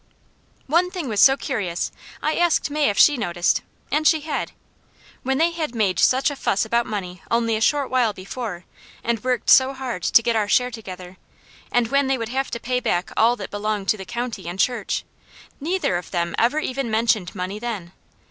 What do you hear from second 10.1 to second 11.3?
get our share together,